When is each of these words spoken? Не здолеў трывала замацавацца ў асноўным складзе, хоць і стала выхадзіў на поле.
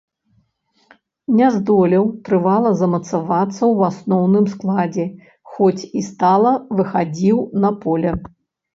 Не 1.39 1.49
здолеў 1.55 2.05
трывала 2.29 2.71
замацавацца 2.81 3.59
ў 3.73 3.77
асноўным 3.91 4.45
складзе, 4.57 5.07
хоць 5.55 5.79
і 5.97 6.07
стала 6.11 6.51
выхадзіў 6.77 7.37
на 7.65 7.69
поле. 7.87 8.21